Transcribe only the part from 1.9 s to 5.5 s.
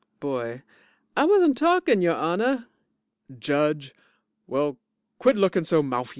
your honor. JUDGE Well, quit